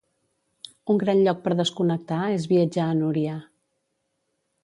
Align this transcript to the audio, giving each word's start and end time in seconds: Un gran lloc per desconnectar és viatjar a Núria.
Un 0.93 1.01
gran 1.03 1.19
lloc 1.27 1.43
per 1.43 1.51
desconnectar 1.59 2.23
és 2.39 2.49
viatjar 2.53 2.89
a 2.89 2.97
Núria. 3.05 3.37